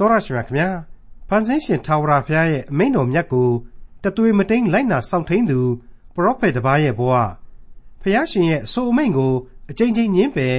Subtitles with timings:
[0.00, 0.68] တော်ရရှိမြခင်ဗျာ
[1.28, 3.48] ဖန်ဆင်းရှင်ထာဝရဘုရားရဲ့အမိန့်တော်မြတ်ကို
[4.02, 5.58] တသွေမတိန်လိုက်နာစောင့်ထိန်သူ
[6.14, 7.12] ပရောဖက်တစ်ပါးရဲ့ဘဝ
[8.02, 9.32] ဖျားရှင်ရဲ့အဆိုအမိန့်ကို
[9.70, 10.56] အကြိမ်ကြိမ်ညင်းပယ်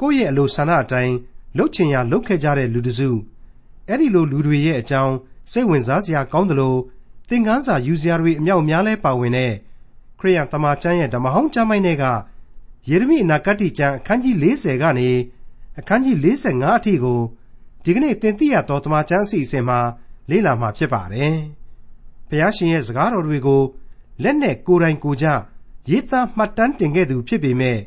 [0.00, 1.14] ကိုယ့်ရဲ့အလိုဆန္ဒအတိုင်း
[1.56, 3.10] လှုပ်ချင်ရလှုပ်ခဲ့ကြတဲ့လူတစု
[3.88, 5.14] အဲ့ဒီလိုလူတွေရဲ့အကြောင်း
[5.52, 6.74] စိတ်ဝင်စားစရာကောင်းသလို
[7.28, 9.52] သင်ခန်းစာယူစရာတွေအမြောက်အများလဲပါဝင်တဲ့
[10.18, 12.04] ခရိယန်တမန်ကျမ်းရဲ့ဓမ္မဟောင်းကျမ်းပိုင်းတွေက
[12.88, 15.08] ယေရမိအနာဂတ်ကျမ်းအခန်းကြီး40ကနေ
[15.78, 17.20] အခန်းကြီး45အထိကို
[17.88, 19.78] ဒီကနေ့သင်သိရသောတမန်ကျမ်းအစီအစဉ်မှာ
[20.30, 21.36] လေ့လာမှာဖြစ်ပါတယ်။
[22.28, 23.62] ဘုရားရှင်ရဲ့စကားတော်တွေကို
[24.22, 25.26] လက်နဲ့ကိုယ်တိုင်ကိုကြ
[25.88, 27.78] ရေးသားမှတ်တမ်းတင်ခဲ့သူဖြစ်ပေမဲ့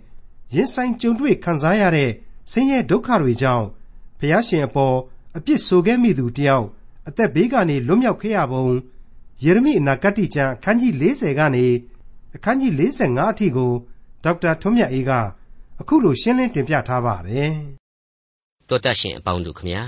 [0.53, 2.11] ရင်ဆိုင်ကြုံတွေ့ခံစားရတဲ့
[2.51, 3.65] ဆင်းရဲဒုက္ခတွေကြောင့်
[4.19, 4.95] ဘုရားရှင်အပေါ်
[5.37, 6.65] အပြစ်ဆိုခဲ့မိသူတယောက်
[7.07, 8.65] အသက်ဘေးကနေလွတ်မြောက်ခဲ့ရပုံ
[9.43, 11.65] ယေရမိအနာဂတ်ကျမ်းအခန်းကြီး40ကနေ
[12.35, 13.71] အခန်းကြီး45အထိကို
[14.23, 15.11] ဒေါက်တာထွန်းမြတ်အေးက
[15.79, 17.55] အခုလိုရှင်းလင်းတင်ပြထားပါတယ်။
[18.71, 19.83] တောတရှင်အပေါင်းတို့ခမညာ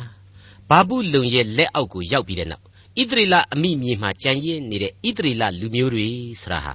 [0.70, 2.64] ဘာဘူးလုံရဲ့လက်အောက်ကိုရောက်ပြီးတဲ့နောက်
[3.00, 6.08] ဣသရေလအမိမြေမှာကြံရည်နေတဲ့ဣသရေလလူမျိုးတွေ
[6.42, 6.74] ဆိုတာဟာ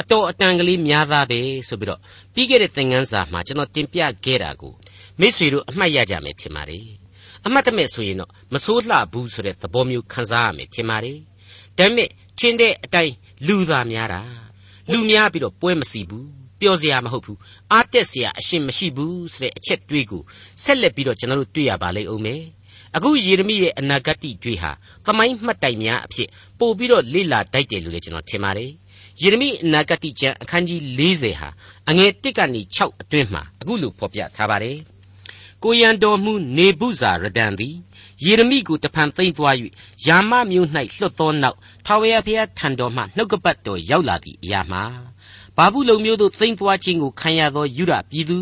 [0.00, 2.00] အတော်အတန်ကလေးများသားပဲဆိုပြီးတော့
[2.34, 4.72] ပြီးခဲ့တဲ့သင်ခန်းစာမှာကျွန်တော်တင်ပြခဲ့တာကို
[5.20, 6.86] မိတ်ဆွေတို့အမှတ်ရကြမယ်ထင်ပါတယ်
[7.46, 11.18] အမှတ်တမဲ့ဆိုရင်တော့မဆိုးလှဘူးဆိုတဲ့သဘောမျိုးခံစားရမယ်ထင်ပါတယ်
[11.78, 12.08] ဒါပေမဲ့
[12.38, 13.14] ချင်းတဲ့အတိုင်း
[13.46, 14.22] လူသားများတာ
[14.92, 16.28] လူများပြီးတော့ပွဲမစီဘူး
[16.60, 17.38] ပျော်စရာမဟုတ်ဘူး
[17.72, 20.22] အားတက်စရာအရှင်မရှိဘူးဆိုတဲ့အချက်တွေးကို
[20.62, 22.42] ဆက်လက်ပြီးတော့ကျွန်တော်တို့တွေ့ရပါလိမ့်ဦးမယ်
[22.96, 24.70] အခုယေရမိရဲ့အနာဂတ်တွေဟာ
[25.06, 28.70] သမိုင်းမှတ်တိုင်များအဖြစ်ပို့ပြီးတော့လေ့လာတိုက်တယ်လို့လည်းကျွန်တော်ထင်ပါတယ်
[29.20, 31.48] ယေရမိအနာဂတ်ကျမ်းအခန်းကြီး40ဟာ
[31.88, 34.78] အငယ်1ကနေ6အတွင်းမှာအခုလိုဖော်ပြထားပါတယ်
[35.62, 37.74] ကိုရန်တော်မူနေဗုဇာရဒန်သည်
[38.24, 39.54] ယေရမိကိုတဖန်သိမ့်သွား၍
[40.06, 40.68] ယာမမြို့၌
[40.98, 44.82] လွတ်သောနောက်ထာဝရဘုရားထံတော်မှနှုတ်ကပတ်တော်ရောက်လာသည့်အရာမှာ
[45.56, 48.38] ဘာဘူးလုံမျိုးတို့သိမ့်သွားခြင်းကိုခံရသောယူဒပြည်သူ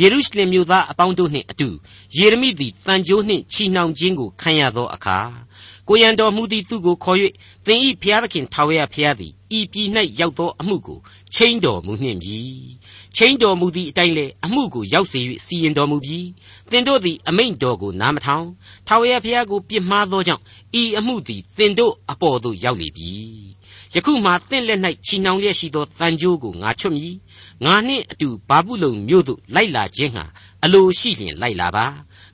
[0.00, 1.68] ယေရုရှလင်မြို့သားအပေါင်းတို့နှင့်အတူ
[2.16, 5.18] ယေရမိသည်တန်ကြိုးနှင့်ချီနှောင်ခြင်းကိုခံရသောအခါ
[5.88, 7.18] ကိုရန်တော်မူသည်သူကိုခေါ်၍
[7.66, 9.88] သင်ဤဘုရားသခင်ထာဝရဘုရားသည်ဤပြည်၌
[10.20, 10.98] ရောက်သောအမှုကို
[11.34, 12.38] ချိန်တော်မူနှင့်ပြီ
[13.16, 16.18] ချိန်တော်မူသည့်အတိုင်းလေအမှုကိုရောက်စေ၍စီရင်တော်မူပြီ
[16.70, 18.46] သင်တို့သည်အမိန့်တော်ကိုနားမထောင်
[18.86, 20.42] ထာဝရဘုရားကိုပြစ်မှားသောကြောင့်
[20.80, 23.10] ဤအမှုသည်သင်တို့အပေါ်သို့ရောက်လေပြီ
[23.96, 27.14] ယခုမှသင်လက်၌ချီနှောင်လျက်ရှိသောတန်ကြိုးကိုငါချွတ်မည်
[27.64, 30.24] ငါနှင့်အတူဘာဘူးလုံမြို့သို့လိုက်လာခြင်းဟာ
[30.64, 31.86] အလိုရှိလျင်လိုက်လာပါ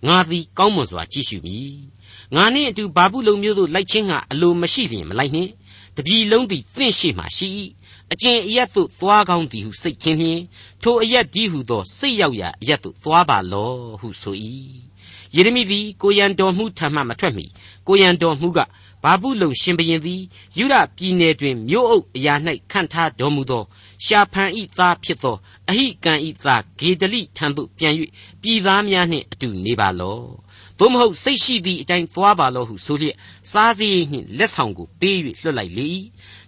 [0.07, 1.75] ငါသည်ကောင်းမွန်စွာကြည့်ရှုမည်
[2.35, 5.51] ငါနှင့်အတူဘာဘူးလုံမြို့သို့လိုက်ခြင်းဟာအလိုမရှိလျင်မလိုက်နှင့်
[5.97, 7.49] တပြီလုံးသည်သင့်ရှိမှရှိ၏
[8.13, 10.41] အကျင့်အရက်သို့သွားကောင်းသည်ဟုစိတ်ချင်းလျင်
[10.83, 14.37] ထိုအရက်ကြီးဟုသောစိတ်ရောက်ရာအရက်သို့သွားပါလောဟုဆို၏
[15.35, 17.47] ယေရမိသည်ကိုရန်တော်မှုထံမှမထွက်မီ
[17.87, 18.59] ကိုရန်တော်မှုက
[19.03, 20.23] ဘာဘူးလုံရှင်ဘရင်သည်
[20.57, 22.35] ယူရပြည်နယ်တွင်မြို့အုပ်အရာ၌
[22.71, 23.63] ခန့်ထားတော်မူသော
[24.05, 25.37] ရှာဖန်ဤသားဖြစ်သော
[25.69, 27.95] အဟိကံဤသားဂေဒလိထံသို့ပြန်၍
[28.43, 30.27] ပြည်သားများနှင့်အတူနေပါလော့
[30.79, 33.17] သို့မဟုတ်စိတ်ရှိသည့်အတိုင်းသွားပါလော့ဟုဆိုလျက်
[33.53, 35.89] စားစည်းနှင့်လက်ဆောင်ကိုပေး၍လွှတ်လိုက်လေ၏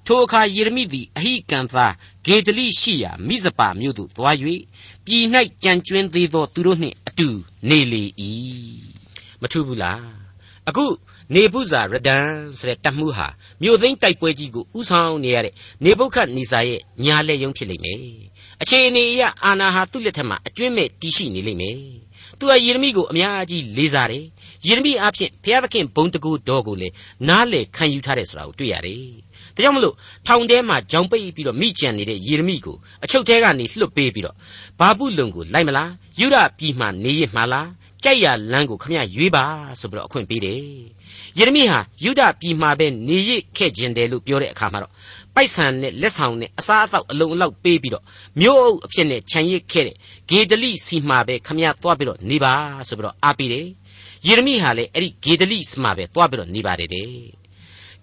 [0.06, 1.94] ထိုအခါယေရမိသည်အဟိကံသား
[2.26, 4.36] ဂေဒလိရှိရာမိဇပါမြို့သို့သွား၍
[5.06, 5.24] ပြည်၌
[5.62, 7.28] ကြံကျွင်းသေးသောသူတို့နှင့်အတူ
[7.68, 8.02] နေလေ၏
[9.40, 10.04] မထူးဘူးလား
[10.68, 10.84] အခု
[11.34, 12.26] နေဗုဇာရဒန်
[12.58, 13.28] ဆိုတဲ့တပ်မှုဟာ
[13.62, 15.54] မြို့သိမ်းတိုက်ပွဲကြီးကိုဥဆောင်နေရတဲ့
[15.84, 17.98] နေဗုခတ်နေစာရဲ့ညာလက်ယုံဖြစ်လိမ့်မယ်
[18.62, 21.78] အခြေအနေအရအာနာဟာသူ့လက်ထက်မှာအကျွင့်မဲ့တည်ရှိနေလိမ့်မယ်
[22.38, 24.24] သူကယေရမိကိုအများကြီးလေးစားတယ်
[24.66, 26.88] ယေရမိအဖြစ်ဘုရားသခင်ဘုံတကူတော်ကိုလေ
[27.28, 29.02] နားလေခံယူထားတယ်ဆိုတာကိုတွေ့ရတယ်
[29.54, 29.94] ဒါကြောင့်မလို့
[30.26, 34.36] ထောင်ထဲမှာဂျောင်ပိတ်ပြီးတော့မိကြံနေတဲ့ယေရမိကိုအချုပ်ထဲကနေလွှတ်ပေးပြီးတော့
[34.80, 35.90] ဘာပုလုံကိုလိုက်မလား
[36.20, 37.68] ယူရပြည်မှနေရမှာလား
[38.04, 39.44] ကြိုက်ရလမ်းကိုခမရရွေးပါ
[39.80, 40.64] ဆိုပြီးတော့အခွင့်ပေးတယ်
[41.38, 44.92] ယေရမိဟာယူဒပြည်မှာပဲနေရခဲ့ခြင်းတယ်လို့ပြောတဲ့အခါမှာတော့
[45.34, 48.04] ပိုက်ဆံနဲ့လက်ဆောင်နဲ့အစားအသောက်အလုံးအလောက်ပေးပြီးတော့
[48.40, 49.96] မြို့အုပ်အဖြစ်နဲ့ခြံရစ်ခဲ့တဲ့
[50.30, 52.54] ဂေဒလိစီမှာပဲခမရသွားပြီးတော့နေပါ
[52.88, 53.66] ဆိုပြီးတော့အားပေးတယ်
[54.26, 57.08] ယေရမိဟာလည်းအဲ့ဒီဂေဒလိစီမှာပဲသွားပြီးတော့နေပါတယ်တဲ့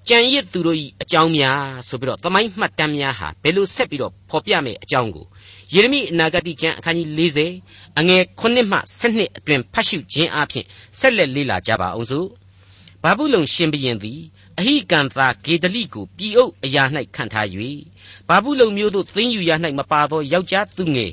[0.08, 5.26] ကြံရစ်သူတို့ဤအကြောင်းများဆိုပြီးတော့သမိုင်းမှတ်တမ်းများဟာဘယ်လိုဆက်ပြီးတော့ဖော်ပြမယ်အကြောင်းကို
[5.74, 7.10] ယေရမိအနာဂတိကျမ်းအခန်းကြီး
[7.58, 10.66] 40အငယ်9မှ12အတွင်ဖတ်ရှုခြင်းအပြင်
[11.00, 12.28] ဆက်လက်လေ့လာကြပါအောင်စို့
[13.04, 14.22] ဘာဘူးလုံရှင်ဘရင်သည်
[14.60, 16.84] အဟိကံသာဂေဒလိကိုပြည်အုပ်အရာ၌
[17.16, 17.48] ခံထား၍
[18.28, 21.12] ဘာဘူးလုံမျိုးတို့သိမ်းယူရ၌မပါသောယောက်ျားသူငယ်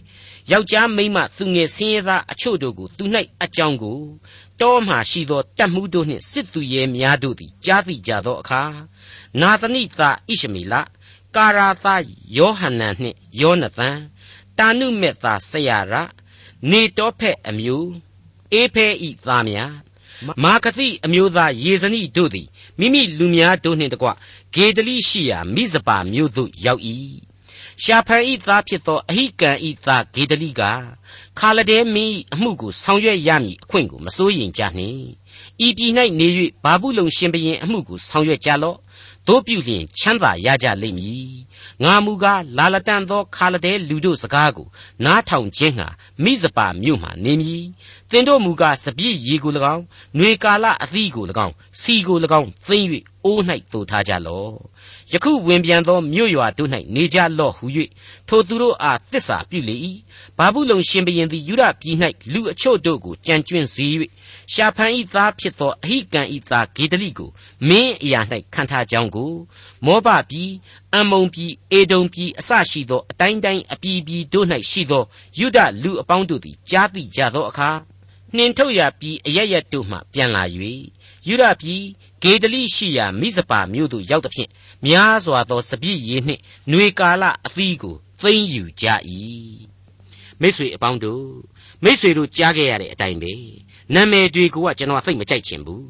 [0.53, 3.05] ယောက်ျားမိန်းမသူငယ်ဆင်းရဲသားအချို့တို့ကိုသူ၌
[3.43, 3.99] အကြောင်းကို
[4.61, 8.63] တောမှရှိသောတပ်မှုတို့နှင့်စစ်သူရဲများတို့သည်ကြားသိကြသောအခါ
[9.41, 10.75] နာသနိသာဣရှမေလ
[11.37, 11.95] ကာရာသာ
[12.37, 13.99] ယောဟန်နန်နှင့်ယောနသန်
[14.59, 15.95] တာနုမေသာဆရာရ
[16.71, 17.91] နေတောဖက်အမျိုး
[18.53, 19.86] အေဖဲဤသားများ
[20.45, 22.49] မာကတိအမျိုးသားယေဇနိတို့သည်
[22.79, 24.09] မိမိလူများတို့နှင့်တကွ
[24.55, 26.83] ဂေဒလိရှိရာမိဇပါမြို့သို့ရောက်၏
[27.83, 30.63] ရှာဖန်ဤသားဖြစ်သောအဟိကံဤသားဂေဒလိက
[31.39, 35.03] ခါလဒဲမင်းအမှုကိုဆောင်ရွက်ရမည်အခွင့်ကိုမစိုးရင်ကြနှင့်
[35.67, 36.29] ဤပြည်၌နေ၍
[36.65, 38.79] ဘာဘူးလုံရှင်ဘရင်အမှုကိုဆောင်ရွက်ကြလော့
[39.29, 41.31] တို့ပြုလျင်ချမ်းသာရကြလိမ့်မည်
[41.85, 44.67] ငါမူကားလာလတန်သောခါလဒဲလူတို့စကားကို
[45.05, 45.89] နားထောင်ခြင်းဟာ
[46.25, 47.65] မိစပါမြို့မှနေမည်
[48.11, 49.85] သင်တို့မူကားစပြည့်ရီကို၎င်း
[50.17, 52.89] ຫນွေကာလအသီးကို၎င်းစီကို၎င်းသိမ့်၍
[53.25, 53.41] အိုး၌
[53.73, 54.55] သို့ထားကြလော့
[55.13, 57.65] ယခုဝင်ပြန်သောမြို့ရွာတို့၌နေကြလော့ဟု၍
[58.29, 59.77] ထိုသူတို့အားတစ္ဆာပြုလေ၏
[60.39, 61.97] ဘာဘူးလုံရှင်ဘရင်သည်ယူရပြည်၌
[62.33, 63.87] လူအချို့တို့ကိုကြံကျွင်းစေ၍
[64.53, 67.31] ရှာဖန်ဤသားဖြစ်သောအဟိကံဤသားဂေဒလိကို
[67.69, 68.21] မင်းအရာ၌
[68.55, 69.33] ခံထားကြောင်းကို
[69.85, 70.51] မောဘပြည်
[70.95, 75.05] အမုံပြည်အေဒုံပြည်အစရှိသောအတိုင်းတိုင်းအပြည်ပြည်တို့၌ရှိသော
[75.39, 77.71] ယုဒလူအပေါင်းတို့သည်ကြားသိကြသောအခါ
[78.37, 80.43] နှင်ထုတ်ရာပြည်အရရက်တို့မှပြန်လာ၍
[81.29, 81.83] ယုဒပြည်
[82.23, 84.51] ဂေဒလိရှိရာမိဇပါမြို့သို့ရောက်သဖြင့်
[84.85, 88.87] များစွာသောစပြည့်ရည်နှင့်ຫນွေကာလအသီးကိုသိမ့်ယူကြ၏
[90.41, 91.27] မိတ်ဆွေအပေါင်းတို့
[91.85, 93.33] မိတ်ဆွေတို့ကြားခဲ့ရတဲ့အတိုင်းပဲ
[93.95, 95.87] နာမည်တွေကကျွန်တော်သိမကြိုက်ချင်ဘူး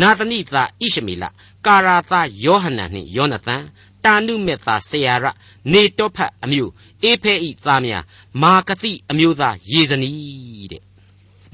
[0.00, 1.24] နာသနိသာဣရှမေလ
[1.66, 3.62] ကာရာသာယောဟန်နှင့်ယောနသန်
[4.04, 5.24] တာနုမေသာဆေယရ
[5.72, 6.72] နေတောဖတ်အမျိုး
[7.02, 8.04] အေဖဲဤသားများ
[8.42, 10.10] မာကတိအမျိုးသားယေဇနီ
[10.72, 10.82] တဲ့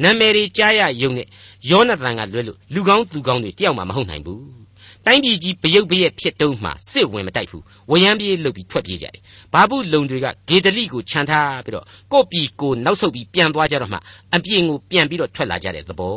[0.02, 1.26] နာမည်တွေကြားရယုံနဲ့
[1.70, 4.65] ယောနသန်ကလွဲလို့လူကောင်းသူကောင်းတွေတယောက်မှမဟုတ်နိုင်ဘူး
[5.06, 9.22] တိုင်းပြည်ကြီးဗရုတ်ဗရက်ဖြစ်တုံးမှစစ်ဝင်မတိုက်ဘူးဝရမ်းပြေးလုတ်ပြီးထွက်ပြေးကြတယ်
[9.52, 13.98] ဘာဘူးလုံတွေကဂေဒလိကိုခြံထားပြီးတော့ကို့ပြည်ကိုနောက်ဆုတ်ပြီးပြန်သွားကြတော့မှ
[14.34, 16.16] အပြင်ကိုပြန်ပြီးတော့ထွက်လာကြတဲ့သဘော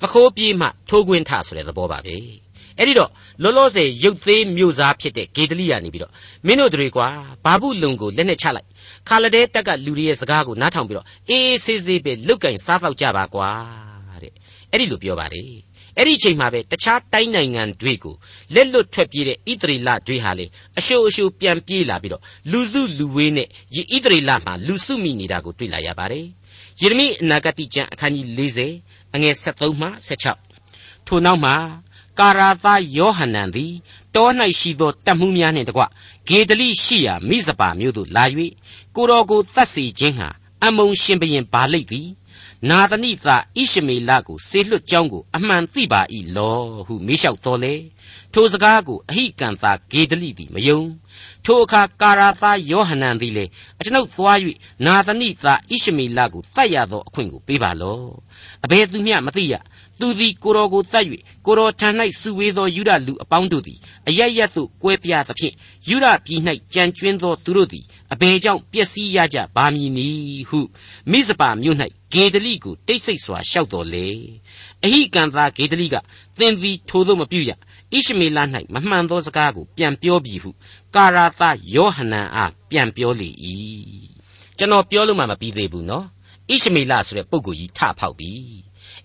[0.00, 2.16] သခိုးပြေးမှထိုးခွင်းထဆိုတဲ့သဘောပါပဲ
[2.78, 3.10] အဲ့ဒီတော့
[3.42, 6.12] လောလောဆယ်ရုပ်သေးမျိုးစားဖြစ်တဲ့ဂေဒလိကနေပြီးတော့
[6.46, 7.08] မင်းတို့တွေကွာ
[7.44, 8.66] ဘာဘူးလုံကိုလက်နဲ့ချလိုက်
[9.08, 13.50] ခါလဒဲတက်ကလူတွေရဲ့စကားကိုနားထောင်ပြီးတော့အေးအေးဆေးဆေးပဲလုတ်ကင်စားတော့ကြပါကွာ
[14.22, 14.32] တဲ့
[14.70, 15.65] အဲ့ဒီလိုပြောပါတယ်
[15.98, 18.14] အဲ့ဒီအချိန်မှာပဲတခြားတိုင်းနိုင်ငံတွေကို
[18.54, 20.46] လက်လွတ်ထွက်ပြေးတဲ့ဣသရေလတွေဟာလေ
[20.78, 23.48] အရှိုးအရှိုးပြန်ပြေးလာပြီးတော့လူစုလူဝေးနဲ့
[23.80, 26.26] ဤဣသရေလမှာလူစုမိနေတာကိုတွေ့လာရပါတယ်
[26.80, 28.26] ယေရမိအနာဂတိကျမ်းအခန်းကြီး
[28.70, 29.88] 40အငယ်73မှ
[30.48, 31.54] 16ထိုနောက်မှာ
[32.18, 32.66] ကာရာသ
[32.96, 33.72] ယောဟန်နန်သည်
[34.14, 34.28] တော၌
[34.60, 35.82] ရှိသောတပ်မှုများနှင့်တကွ
[36.28, 38.24] ဂေဒလိရှိရာမိဇပါမြို့သို့လာ၍
[38.96, 40.28] ကိုတော်ကိုတတ်စေခြင်းဟာ
[40.64, 42.08] အမုံရှင်ဘရင်ဘာလိတ်သည်
[42.70, 46.00] နာသနိသာဣရှမေလကိုဆေလွတ်ကြောင်းကိုအမှန်သိပါ၏
[46.36, 47.74] လောဟုမေးလျှောက်တော်လေ
[48.32, 50.80] ထိုစကားကိုအဟိကံသာဂေဒလိသည်မယုံ
[51.44, 53.44] ထိုအခါကာရာသာယောဟန်နန်သည်လေ
[53.78, 54.38] အကျွန်ုပ်သွား၍
[54.86, 58.00] နာသနိသာဣရှမေလကိုတတ်ရသောအခွင့်ကိုပေးပါလော
[58.64, 59.54] အဘယ်သူမျှမသိရ
[60.00, 61.04] သူသည်ကိုတော်ကိုတတ်၍
[61.46, 61.88] ကိုတော်ထံ၌
[62.20, 63.78] စုဝေးသောယူဒလူအပေါင်းတို့သည်
[64.08, 65.54] အရရသို့ကွဲပြားသဖြင့်
[65.88, 66.40] ယူဒပြည်၌
[66.74, 70.60] ကြံကျွင်းသောသူတို့သည်အဘယ်ကြောင့်ပျက်စီးရကြပါမည်နည်းဟု
[71.10, 71.76] မိဇပါမြို့၌
[72.12, 74.08] ဂေဒလိကိုတိတ်ဆိတ်စွာလျှောက်တော်လေ
[74.84, 75.96] အဟိကံသာဂေဒလိက
[76.38, 77.56] သင်သည်ထိုသို့မပြုရဣ
[78.06, 78.38] ရှမေလ၌
[78.74, 80.50] မမှန်သောစကားကိုပြန်ပြောပြီဟု
[80.94, 81.42] ကာရာသ
[81.74, 83.30] ယောဟနန်အားပြန်ပြောလေ၏
[84.58, 86.06] ကျွန်တော်ပြောလို့မှမပြီးသေးဘူးနော်
[86.48, 88.30] ဣရှမေလဆိုတဲ့ပုဂ္ဂိုလ်ကြီးထဖောက်ပြီ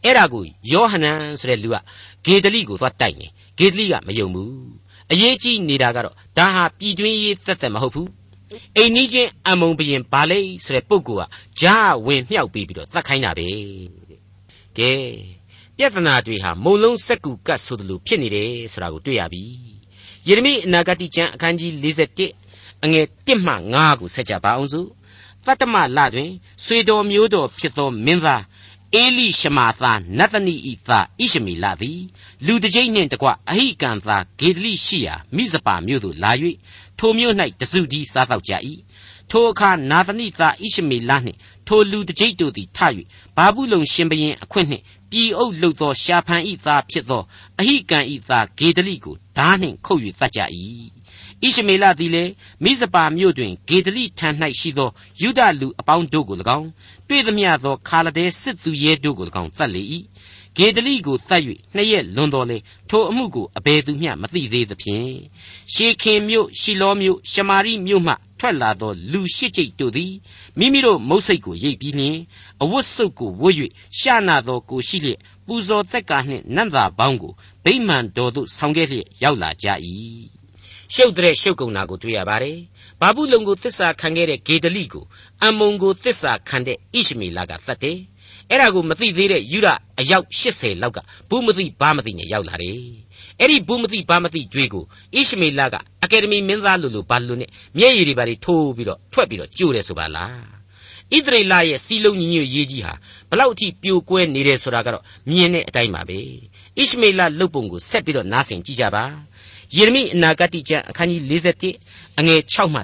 [0.04, 1.78] အဲ့ဒါကိုယောဟနန်ဆိုတဲ့လူက
[2.26, 3.28] ဂေဒလိကိုသွားတိုက်နေ
[3.58, 4.54] ဂေဒလိကမယုံဘူး
[5.12, 8.10] အရေးကြီးနေတာကတော့ဒါဟာပြည်တွင်းရေးသက်သက်မဟုတ်ဘူး
[8.78, 11.30] အိမ်နီးချင်းအမုံဘရင်ဘာလိဆိုတဲ့ပုဂ္ဂိုလ်က
[11.62, 13.48] ဂျားဝင်မြောက်ပြီးပြီးတော့သတ်ခိုင်းတာပဲ
[14.78, 14.92] ကဲ
[15.78, 19.44] ပြဿနာတွေဟာမုံလုံးစက်ကူကတ်ဆိုသလိုဖြစ်နေတယ်ဆိုတာကိုတွေ့ရပြီ
[20.28, 21.72] ယေရမိအနာဂတိကျမ်းအခန်းကြီး
[22.30, 24.88] 41အငယ်1မှ9ကိုဆက်ကြပါအောင်စို့
[25.46, 26.32] သတ္တမလတွင်
[26.64, 28.44] ဆွေတော်မျိုးတော်ဖြစ်သောမင်းသား
[28.96, 32.02] အေလိရှမာသာနတ်သနိဤသားဣရှမီလသည်
[32.46, 36.32] လူတစ်ကြိမ်နှင့်တကွအဟိကံသာဂေဒလိရှိရာမိဇပါမြို့သို့လာ၍
[37.00, 38.54] ထိုမြို့၌တစုတည်းစားတော့ကြ၏
[39.30, 41.38] ထိုအခါနာသနိသားဣရှမေလနှင့်
[41.68, 42.80] ထိုလူတစ်ကြိမ်တို့သည်ထ၍
[43.36, 47.24] ဘာဘူးလုံရှင်ဘရင်အခွင့်နှင့်ပြည်အုပ်လုသောရှာဖန်ဤသားဖြစ်သော
[47.60, 50.40] အဟိကံဤသားဂေဒလိကိုဓာနှင့်ခုတ်၍တတ်ကြ၏
[51.44, 52.32] ဣရှမေလသည်လည်း
[52.64, 54.30] မိဇပါမြို့တွင်ဂေဒလိထံ၌
[54.60, 54.90] ရှိသော
[55.22, 56.70] ယုဒလူအပေါင်းတို့ကို၎င်း
[57.08, 59.84] တွေ့သမျှသောခါလဒဲစစ်သူရဲတို့ကို၎င်းတတ်လေ၏
[60.58, 61.44] ဂေဒလိကိုတတ်၍
[61.76, 62.58] နှစ်ရက်လွန်တော်လေ
[62.90, 65.12] ထိုအမှုကိုအဘယ်သူမျှမသိသေးသဖြင့်
[65.74, 70.14] ရှေခင်မြို့ရှီလောမြို့ရှမာရိမြို့မှထွက်လာသောလူရှစ်ကျိတ်တို့သည်
[70.58, 72.18] မိမိတို့မုတ်စိတ်ကိုရိပ်ပြီးလျှင်
[72.62, 73.56] အဝတ်စုပ်ကိုဝတ်၍
[74.00, 77.34] ရှာနာသောကိုရှိလျက်ပူဇော်သက်ကာနှင့်နတ်သားပေါင်းကို
[77.64, 79.68] ဗိမာန်တော်သို့ဆောင်ခဲ့လျက်ရောက်လာကြ၏
[80.96, 82.58] ရှုပ်တဲ့ရှုပ်ကုန်တာကိုတွေ့ရပါတယ်
[83.02, 85.06] ဘာဘူးလုံကိုတစ္ဆာခံခဲ့တဲ့ဂေဒလိကို
[85.46, 87.98] အမုံကိုတစ္ဆာခံတဲ့ဣရှမေလကသတ်တယ်
[88.50, 89.68] အဲ့ဒါကိုမသိသေးတဲ့ယူရ
[90.00, 92.80] အယောက်80လောက်ကဘူးမသိဘာမသိနဲ့ရောက်လာတယ်
[93.40, 94.84] အဲ့ဒီဘူးမသိဘာမသိကြွေးကို
[95.16, 100.62] ဣရှမေလကအကယ်ဒမီမင်းသားလိုလိုဘာလိုနဲ့မျက်ရည်တွေဘာတွေထိုးပြီးတော့ထွက်ပြီးတော့ကြိုးတယ်ဆိုပါလား
[101.16, 102.94] ဣသရေလရဲ့စီလုံးညီညွတ်ရေးကြီးဟာ
[103.30, 106.20] ဘလောက်အထိပြိုကွဲနေတယ်ဆိုတာကတော့မြင်တဲ့အတိုင်းပါပဲ
[106.78, 109.06] ဣရှမေလလုတ်ပုံကိုဆက်ပြီးတော့နားဆင်ကြည့်ကြပါ
[109.76, 111.22] ယေရမိအနာဂတိကျမ်းအခန်းကြီး
[111.72, 112.80] 41အငယ်6မှ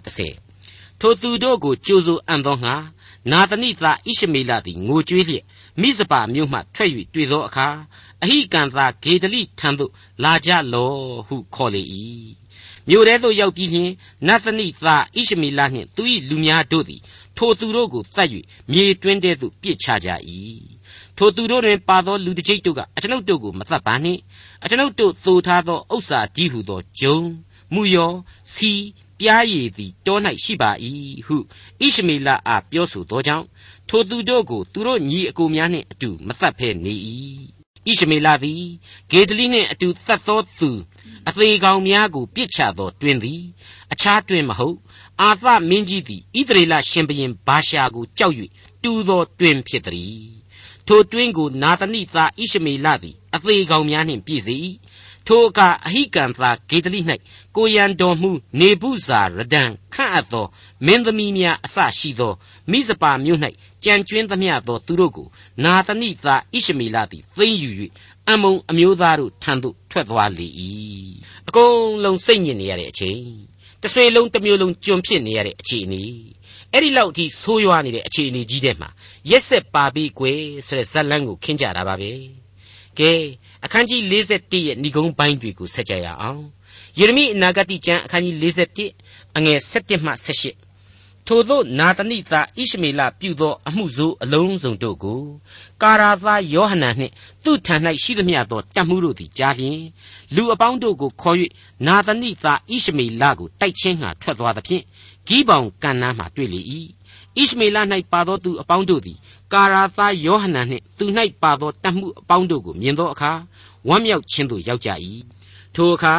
[0.48, 2.76] 10ထိုသူတို့ကိုကြိုးစိုးအံ့သောငါ
[3.32, 5.44] နာသနိသားဣရှမေလသည်ငိုကြွေးလျက်
[5.82, 7.68] မိဇပါမြို့မှထွက်၍တွေ့သောအခါ
[8.24, 9.92] အဟိကံသာဂေဒလိထံသို့
[10.24, 10.94] လာကြလော
[11.28, 11.84] ဟုခေါ်လေ၏
[12.90, 13.92] မြို့ထဲသို့ရောက်ပြီးလျှင်
[14.28, 17.02] နတ်သနိသားဣရှမေလနှင့်သူ၏လူများတို့သည်
[17.38, 18.30] ထိုသူတို့ကိုသတ်၍
[18.72, 20.10] မြေတွင်းထဲသို့ပစ်ချကြ၏
[21.18, 24.20] ထိုသူတို့တွင်ပါသောလူတစ်ကြိတ်တို့ကအကျွန်ုပ်တို့ကိုမသတ်ပါနှင့်
[24.64, 27.18] အကျွန်ုပ်တို့သိုထားသောဥစ္စာကြီးဟုသောဂျုံ
[27.74, 28.12] မူယော
[28.54, 28.72] စီ
[29.20, 30.72] ပြားရည်သည်တော၌ရှိပါ၏
[31.26, 31.38] ဟု
[31.80, 33.46] ဣရှမေလအားပြောဆိုသောကြောင့်
[33.90, 36.96] ထိုသူတို့ကိုသူတို့ညီအကိုများနှင့်အတူမသတ်ဘဲနေ၏
[37.88, 38.64] ဣရှမေလသည်
[39.12, 40.70] ဂေဒလိနှင့်အတူသတ်သောသူ
[41.28, 43.42] အသေးကောင်များကိုပြစ်ချသောတွင်သည်
[43.94, 44.78] အခြားတွင်မဟုတ်
[45.22, 48.36] အာသမင်းကြီးသည်ဣသရေလရှင်ဘရင်ဘာရှာကိုကြောက်၍
[48.84, 50.37] တူသောတွင်ဖြစ်သည်
[50.88, 54.56] ထိုတွင်ကိုနာသနိသားဣရှမေလသည်အသေးကောင်များနှင့်ပြည့်စေ၏
[55.28, 57.00] ထိုအခါအဟိကံသာဂေဒလိ၌
[57.56, 59.64] ကိုရန်တော်မူနေပုဇာရဒံ
[59.94, 60.46] ခန့်အပ်သော
[60.86, 62.34] မင်းသမီးများအစရှိသော
[62.72, 63.40] မိစပါမြို့၌
[63.84, 65.28] ကြံကျွင်းသမျှသောသူတို့ကို
[65.64, 67.70] နာသနိသားဣရှမေလသည်သိမ့်ယူ၍
[68.30, 70.48] အမုံအမျိုးသားတို့ထံသို့ထွက်သွားလေ၏
[71.48, 73.22] အကုန်လုံးစိတ်ညစ်နေရတဲ့အချိန်
[73.84, 76.04] တဆွေလုံးတစ်မျိုးလုံးကျွံဖြစ်နေရတဲ့အခြေအနေ
[76.74, 78.90] အဲ့ဒီလောက်အထိဆိုးရွားနေတဲ့အခြေအနေကြီးတဲ့မှာ
[79.30, 82.12] ရက်ဆက်ပါပြီးကွယ်ဆိုတဲ့ဇက်လန်းကိုခင်းကြတာပါပဲ
[83.00, 83.12] ကဲ
[83.66, 86.44] အခန်းကြီး41ရဲ့ဏိဂုံးပိုင်းတွေကိုဆက်ကြရအောင်
[87.00, 88.36] ယေရမိအနာဂတိကျမ်းအခန်းကြီး
[88.86, 90.68] 41အငယ်17မှ18
[91.28, 95.22] ထို့သောနာသနိသားဣရှမေလပြုသောအမှုဆိုးအလုံးစုံတို့ကို
[95.82, 99.82] ကာရာသားယောဟန်နှင့်သူ့ထံ၌ရှိသမျှသောတတ်မှုတို့သည်ကြားလျင်
[100.36, 101.38] လူအပေါင်းတို့ကိုခေါ်၍
[101.88, 104.84] နာသနိသားဣရှမေလကိုတိုက်ချင်းငှာထွက်သွားသဖြင့်
[105.28, 106.62] ဂိဘောင်ကန်နားမှတွေ့လေ၏
[107.38, 107.78] ဣရှမေလ၌
[108.12, 109.18] ပါသောသူအပေါင်းတို့သည်
[109.54, 111.06] ကာရာသားယောဟန်နှင့်သူ၌
[111.44, 113.32] ပါသောတတ်မှုအပေါင်းတို့ကိုမြင်သောအခါ
[113.88, 114.90] ဝမ်းမြောက်ခြင်းသို့ရောက်ကြ၏
[115.76, 116.16] ထိုအခါ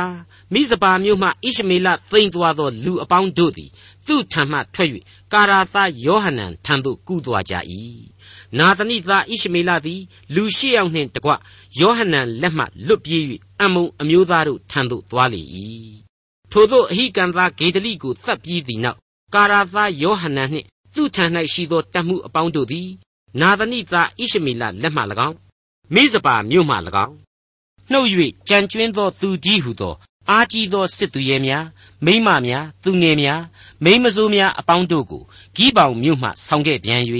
[0.53, 3.71] မိဇပါမြို့မှဣရှမေလသိမ့်သွားသောလူအပေါင်းတို့သည်
[4.07, 4.91] သူ့ထံမှထွက်၍
[5.33, 7.55] ကာရာသားယောဟန်ထံသို့ကူးသွားကြ၏
[8.59, 10.01] နာသနိသားဣရှမေလသည်
[10.35, 11.31] လူရှိယောက်နှင့်တကွ
[11.81, 12.11] ယောဟန်
[12.41, 13.23] လက်မှလွတ်ပြေး၍
[13.63, 15.43] အမုံအမျိုးသားတို့ထံသို့သွားလေ၏
[16.53, 18.99] ထို့သောအဟိကံသားဂေဒလိကိုသတ်ပြီးသည့်နောက်
[19.35, 22.89] ကာရာသားယောဟန်နှင့်သူ့ထံ၌ရှိသောတတ်မှုအပေါင်းတို့သည်
[23.41, 25.37] နာသနိသားဣရှမေလလက်မှ၎င်း
[25.95, 27.15] မိဇပါမြို့မှ၎င်း
[27.91, 28.09] နှုတ်၍
[28.49, 29.95] ကြံကျွင်းသောသူကြီးဟုသော
[30.31, 31.65] အားကြီးသောစစ်သူရဲများ
[32.05, 33.43] မိမများသူငယ်များ
[33.85, 35.23] မိမစိုးများအပေါင်းတို့ကို
[35.57, 37.03] ဂိဘောင်မြို့မှဆောင်းခဲ့ပြန်၍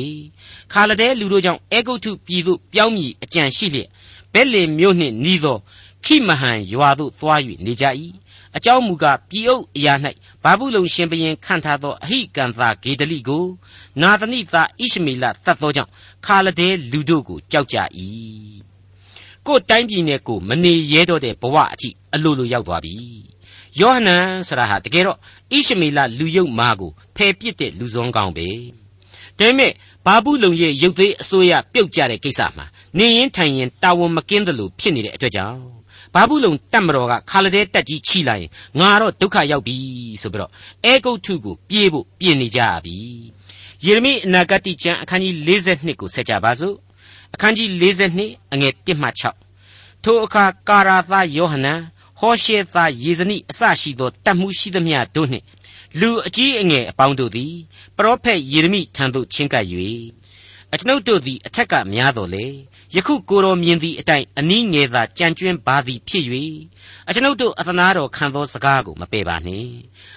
[0.73, 3.89] ခါလဒဲလူတို့ကြောင့်အေဂုတ်ထုပြည်သို့ပြောင်းမြည်အကြံရှိလျက်
[4.33, 5.59] ဘဲလင်မြို့နှင့်နီးသော
[6.05, 7.85] ခိမဟန်ရွာသို့သွား၍နေကြ၏
[8.57, 9.95] အကြောင်းမူကားပြည်အုပ်အရာ၌
[10.43, 13.45] ဘာဘူးလုံရှင်ဘရင်ခန့်ထားသောအဟိကံသာဂေဒလိကို
[14.03, 15.91] နာသနိသားဣရှမေလတတ်သောကြောင့်
[16.27, 17.77] ခါလဒဲလူတို့ကိုကြောက်ကြ၏
[19.47, 22.95] ကိုယ်တိုင်းပြည်နဲ့ကိုမနေရဲတော့တဲ့ဘဝအထိအလိုလိုရောက်သွားပြီ
[23.81, 25.17] ယောဟနန်ဆရာဟာတကယ်တော့
[25.53, 28.49] ဣရှမေလလူယုတ်မာကိုဖယ်ပစ်တဲ့လူစွန်းကောင်းပဲ
[29.39, 29.73] ဒါပေမဲ့
[30.05, 32.67] ဘာဘူးလုံရဲ့ရုပ်သေးအစိုးရပြုတ်ကြတဲ့ကိစ္စမှာ
[32.99, 35.78] နေရင်ထိုင်ရင်တာဝန်မကင်းတယ်လို့ဖြစ်နေတဲ့အတွက်ကြောင့်
[36.19, 39.77] ဘာဘူးလုံတက်မတော်ကခါလဒဲတက်ကြီးချီလာရင်ငါတော့ဒုက္ခရောက်ပြီ
[40.23, 40.51] ဆိုပြီးတော့
[40.85, 42.97] အဲဂုတ်ထုကိုပြေးဖို့ပြင်နေကြပြီ
[43.85, 46.77] ယေရမိအနာဂတိကျမ်းအခန်းကြီး42ကိုဆက်ကြပါစို့
[47.35, 47.69] အခန်းကြီး
[48.17, 49.09] 42အငယ်1မှ
[49.57, 51.81] 6ထိုအခါကာရာသားယောဟနန်
[52.19, 55.45] ဟောရှေသားယေဇနိအစရှိသောတတ်မှုရှိသမျှတို့နှင့်
[56.01, 57.55] လူအကြီးအငယ်အပေါင်းတို့သည်
[57.97, 59.65] ပရောဖက်ယေရမိထံသို့ချဉ်ကပ်၍
[60.73, 62.47] အကျွန်ုပ်တို့သည်အထက်ကများတော်လေ
[62.97, 66.25] ယခုကိုတော်မြင်သည့်အတိုင်းအနည်းငယ်သာကြံကျွင်းပါသည်ဖြစ်၍
[67.09, 69.73] အကျွန်ုပ်တို့အသနာတော်ခံသောစကားကိုမပယ်ပါနှင့်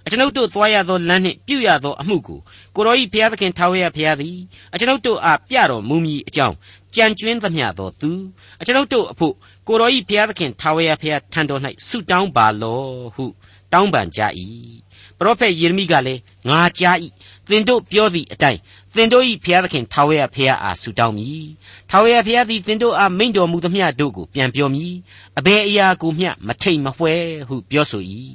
[0.05, 2.39] အကျွန်ုပ်တို့သွားရသောလမ်းနှင့်ပြုရသောအမှုကို
[2.75, 4.37] ကိုတော်၏ဘုရားသခင်ထာဝရဘုရားသည်
[4.73, 6.55] အကျွန်ုပ်တို့အားပြတော်မူမည်အကြောင်း
[6.95, 8.11] ကြံကျွင်းသမျှသောသူ
[8.61, 9.33] အကျွန်ုပ်တို့အဖို့
[9.67, 13.25] ကိုတော်၏ဘုရားသခင်ထာဝရဘုရားထံတော်၌ဆုတောင်းပါလော့ဟု
[13.73, 14.21] တောင်းပန်ကြ၏
[15.17, 16.97] ပရောဖက်ယေရမိကလည်းငါကြား၏
[17.49, 18.59] သင်တို့ပြောသည့်အတိုင်း
[18.95, 21.45] သင်တို့၏ဘုရားသခင်ထာဝရဘုရားအားဆုတောင်းမည်
[21.89, 24.93] ထာဝရဘုရားသည်သင်တို့အားမိန့်တော်မူသမျှတို့ကိုပြန်ပြောမည်
[25.39, 27.13] အဘယ်အရာကိုမျှမထိတ်မဖွဲ
[27.47, 28.03] ဟုပြောဆို၏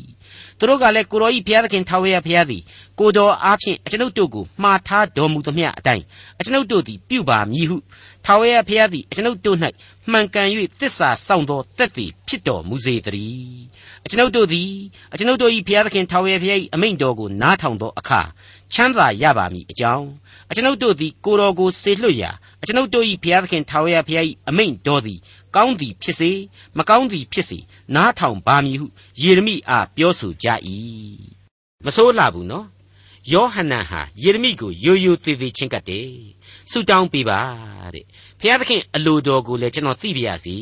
[0.59, 2.63] သူတို့ကလည်းကိုတော်ဤဘုရားသခင်ထာဝရဘုရားသည်
[2.99, 6.05] ကိုတော်အားဖြင့်အကျွန်ုပ်တို့ကိုမှားထားတော်မူသမျှအတိုင်း
[6.39, 7.77] အကျွန်ုပ်တို့သည်ပြုပါမည်ဟု
[8.25, 9.59] ထာဝရဘုရားသည်အကျွန်ုပ်တို့၌
[10.11, 10.49] မှန်ကန်၍
[10.81, 13.61] တစ္ဆာဆောင်သောတက်သည်ဖြစ်တော်မူစေတည်း
[14.05, 14.71] အကျွန်ုပ်တို့သည်
[15.13, 18.21] အကျွန်ုပ်တို့၏ဘုရားသခင်ထာဝရဘုရား၏အမိန့်တော်ကိုနားထောင်သောအခါ
[18.73, 20.07] ချမ်းသာရပါမည်အကြောင်း
[20.51, 22.31] အကျွန်ုပ်တို့သည်ကိုတော်ကိုစေလွှတ်ရာ
[22.63, 25.19] အကျွန်ုပ်တို့၏ဘုရားသခင်ထာဝရဘုရား၏အမိန့်တော်သည်
[25.57, 26.31] ကောင်းသည်ဖြစ်စေ
[26.79, 27.59] မကောင်းသည်ဖြစ်စေ
[27.95, 28.87] နားထောင်ပါမည်ဟု
[29.23, 30.47] ယေရမိအားပြောဆိုကြ၏
[31.85, 32.67] မဆိုးလှဘူးနော်
[33.33, 36.11] ယောဟန်နန်ဟာယေရမိကိုယိုယိုသေးသေးချင်းကပ်တယ်
[36.71, 37.41] ဆုတောင်းပေးပါ
[37.95, 38.05] တဲ့
[38.39, 40.57] ဘုရားသခင်အလိုတော်ကိုလည်းကျွန်တော်သိပါရစေ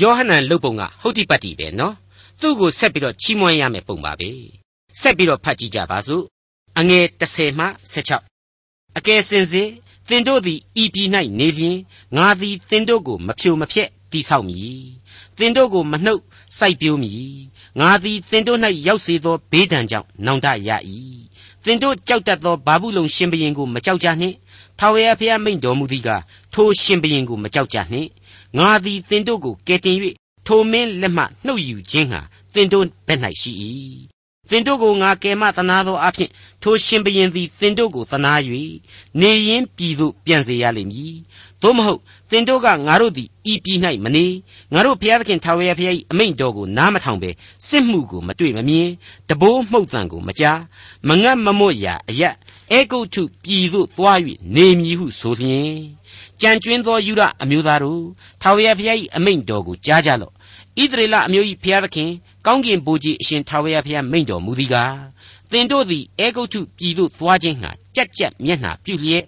[0.00, 1.94] ယောဟန်နန်လုတ်ပုံကဟုတ်တိပတ်တိပဲနော်
[2.40, 4.30] သူ့ကိုဆက်ပြီးတော့ချီးမွမ်းရမယ်ပုံပါပဲ
[5.00, 6.24] ဆက်ပြီးတော့ဖတ်ကြည့်ကြပါစို့
[6.78, 9.70] အငယ်30မှ16အကယ်စင်စစ်
[10.08, 11.08] သင်တို့သည်ဤပြည်၌
[11.38, 11.78] နေလျင်
[12.16, 14.84] ငါသည်သင်တို့ကိုမဖြိုမဖျက်တတိဆောက်မည်
[15.38, 16.22] သင်တို့ကိုမနှုတ်
[16.58, 17.34] စိုက်ပျိုးမည်
[17.80, 20.70] ငါသည်သင်တို့၌ရောက်စေသောဘေးဒဏ်ကြောင့်နောင်တရ၏
[21.64, 24.36] သင်တို့ကြောက်တတ်သောဘာဘူးလုံရှင်ဘရင်ကိုမကြောက်ကြနှင့်
[24.78, 26.08] ထာဝရဘုရားမိန့်တော်မူသည်က
[26.54, 28.08] ထိုရှင်ဘရင်ကိုမကြောက်ကြနှင့်
[28.58, 29.96] ငါသည်သင်တို့ကိုကယ်တင်၍
[30.46, 32.20] ထိုမင်းလက်မှနှုတ်ယူခြင်းဟာ
[32.54, 33.52] သင်တို့ဘက်၌ရှိ၏
[34.50, 36.30] သင်တို့ကိုငါကယ်မသနာသောအဖြစ်
[36.62, 38.32] ထိုရှင်ဘရင်သည်သင်တို့ကိုသနာ၍
[39.20, 41.16] နေရင်ပြည်သို့ပြန်စေရလိမ့်မည်
[41.62, 42.00] သို့မဟုတ်
[42.30, 44.26] သင်တို့ကငါတို့သည်ဤပြည်၌မနေ
[44.72, 47.30] ငါတို့ဘုရားသခင်ထာဝရဘုရား၏အမိန့်တော်ကိုနားမထောင်ဘဲ
[47.68, 48.88] စစ်မှုကိုမတွေ့မမြင်
[49.28, 50.60] တဘိုးမှုတ်တန်ကိုမကြား
[51.08, 52.34] မငတ်မမွတ်ရာအယက်
[52.72, 54.18] အေဂုတ်ထုပြည်သို့သွား၍
[54.54, 55.76] နေမည်ဟုဆိုလျင်
[56.40, 58.02] ကြံကျွင်းသောယူရအမျိုးသားတို့
[58.42, 60.32] ထာဝရဘုရား၏အမိန့်တော်ကိုကြားကြလော့
[60.82, 62.10] ဣသရေလအမျိုး၏ဘုရားသခင်
[62.46, 64.96] ကောင်းကင်ဘိုးကြီးအရှင်ထာဝရဘုရားမိန့်တော်မူသည်ကား
[65.50, 69.24] သင်တို့သည်အေဂုတ်ထုပြည်သို့သွားခြင်းဟာကြက်ကြက်မျက်နှာပြုလျက်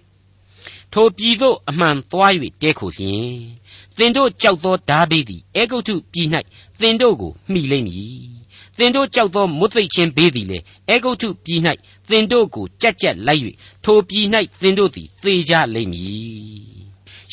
[0.92, 2.32] ထိုပြည်သို့အမှန်သွား၍
[2.62, 3.30] တဲခိုလျင်
[3.96, 6.28] သင်တို့ကြောက်သောဓာဘေးသည်အေဂုတ်ထုပြည်၌
[6.80, 8.20] သင်တို့ကိုမှီလိမ့်မည်
[8.78, 10.58] သင်တို့ကြောက်သောမွတ်သိပ်ခြင်းဘေးသည်လေ
[10.88, 11.60] အေဂုတ်ထုပြည်၌
[12.10, 13.42] သင်တို့ကိုကြက်ကြက်လိုက်၍
[13.84, 14.26] ထိုပြည်၌
[14.62, 16.68] သင်တို့သည်သေကြလိမ့်မည်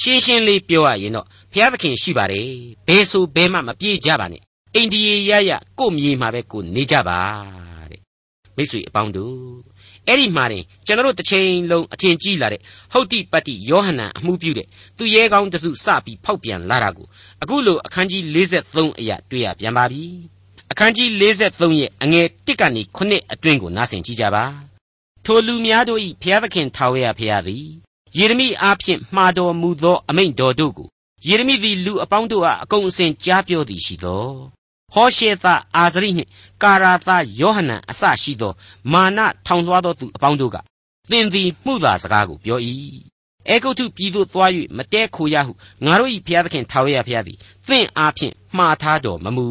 [0.01, 2.47] ရှင်းရှင်းလေးပြောရရင်တော့ဘုရားသခင်ရှိပါတယ်
[2.87, 4.44] ဘယ်ဆိုဘယ်မှမပြေးကြပါနဲ့
[4.75, 7.19] အိန္ဒိယရရကို့မြေမှာပဲကိုနေကြပါ
[7.91, 8.01] တဲ့
[8.55, 9.35] မိတ်ဆွေအပေါင်းတို့
[10.07, 12.61] အဲ့ဒီမှာတင်ကျွန်တော်တို့တစ်ချိန်လုံးအထင်ကြီးလာတဲ့
[12.93, 14.67] ဟုတ်တိပတ္တိယောဟန်အမှုပြုတဲ့
[14.97, 17.07] သူရဲကောင်းတစုစပြီးဖောက်ပြန်လာတာကို
[17.41, 20.03] အခုလိုအခန်းကြီး53အရာတွေ့ရပြန်ပါပြီ
[20.71, 24.45] အခန်းကြီး53ရဲ့အငယ်1ကနေ9အတွင်းကိုနားဆင်ကြည့်ကြပါ
[25.25, 27.65] ထိုလူများတို့၏ဘုရားသခင်ထာဝရဘုရားသည်
[28.17, 30.87] ယေရမိအားဖြင့်မှားတော်မူသောအမိန့်တော်တို့ကို
[31.27, 34.27] ယေရမိသည်လူအပေါင်းတို့အားအကုန်အစင်ကြားပြောသည်ရှိသော
[34.93, 36.29] ဟောရှေသအာဇရိနှင့်
[36.63, 38.53] ကာရာသယောဟနန်အစရှိသော
[38.91, 40.57] မာနထောင်လွှားသောသူအပေါင်းတို့က
[41.11, 42.59] သင်သည်မှုသာစကားကိုပြော၏
[43.49, 45.53] အေဂုတ်ထုပြည်သို့သွား၍မတဲခိုရဟု
[45.85, 47.37] ငါတို့၏ဘုရားသခင်ထာဝရဘုရားသည်
[47.67, 49.47] သင်အားဖြင့်မှားထားတော်မမူ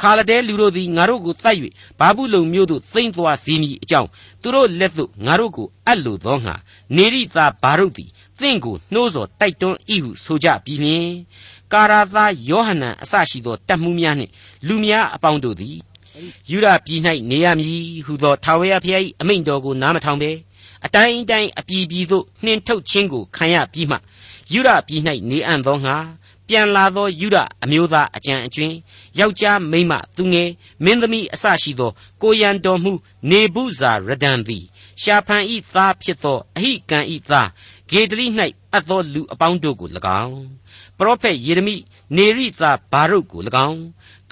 [0.00, 1.58] ခါလဒဲလူတို့သည်ငါတို့ကိုတိုက်၍
[1.98, 4.08] ဘာဘူးလုံမြို့သို့သိမ့်သွားစီမည်အကြောင်း
[4.42, 6.54] သူတို့လက်သို့ငါတို့ကိုအပ်လိုသောငါ
[6.96, 11.08] နေရိသာဘာရုတ်သည်သင်ကိုနှိုးဆော်တိုက်တွန်း၏ဟုဆိုကြပြီးလျှင်
[11.72, 14.32] ကာရာသားယောဟန်အစရှိသောတတ်မှုများနှင့်
[14.66, 15.76] လူများအပေါင်းတို့သည်
[16.50, 17.00] ယူရပြည်၌
[17.30, 20.30] နေရမည်ဟုသောထာဝရဘုရား၏အမိန့်တော်ကိုနားမထောင်ဘဲ
[20.86, 23.96] အတိုင်းအတိုင်းအပြည်ပြည်သို့နှင်ထုတ်ခြင်းကိုခံရပြီးမှ
[24.52, 25.96] ယူရပြည်၌နေအံ့သောငါ
[26.48, 28.76] ပြန်လာသောယူဒအမျိုးသားအကြံအကျွင်း
[29.18, 30.50] ယောက်ျားမိန်းမသူငယ်
[30.84, 31.90] မင်းသမီးအစရှိသော
[32.22, 32.92] ကိုရန်တော်မှု
[33.30, 34.64] နေပုဇာရဒန်သည်
[35.02, 37.48] ရှာဖန်ဤသားဖြစ်သောအဟိကံဤသား
[37.90, 38.26] ဂေဒလိ၌
[38.72, 39.88] အပ်သောလူအပေါင်းတို့ကို၎
[40.24, 40.57] င်း
[40.98, 41.76] ပရောဖက်ယေရမိ
[42.16, 43.82] နေရိသားဘာရုတ်ကို၎င်း